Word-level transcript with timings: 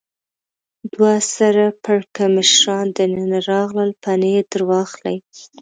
دوه 0.93 1.13
سر 1.35 1.55
پړکمشران 1.83 2.85
دننه 2.97 3.39
راغلل، 3.49 3.89
پنیر 4.03 4.43
در 4.51 4.61
واخلئ. 4.69 5.17